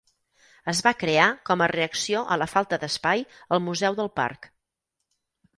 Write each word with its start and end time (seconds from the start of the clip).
Es 0.71 0.79
va 0.85 0.93
crear 1.01 1.27
com 1.49 1.61
a 1.65 1.67
reacció 1.73 2.23
a 2.37 2.39
la 2.43 2.49
falta 2.53 2.81
d'espai 2.85 3.23
al 3.57 3.63
Museu 3.67 3.99
del 4.01 4.11
Parc. 4.23 4.53